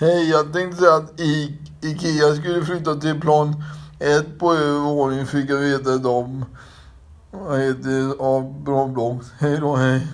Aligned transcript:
Hej, 0.00 0.30
jag 0.30 0.52
tänkte 0.52 0.76
säga 0.78 0.94
att 0.94 1.20
I 1.20 1.58
Ikea 1.80 2.34
skulle 2.34 2.64
flytta 2.64 2.94
till 2.94 3.20
plan 3.20 3.62
ett 3.98 4.38
på 4.38 4.54
övervåningen 4.54 5.26
fick 5.26 5.50
jag 5.50 5.56
veta 5.58 5.94
idag. 5.94 6.44
Vad 7.30 7.58
heter 7.60 7.88
det? 7.88 8.14
Ja, 8.18 8.54
bra 8.64 8.88
blogg. 8.88 9.20
Hej 9.38 9.58
då, 9.60 9.76
hej. 9.76 10.06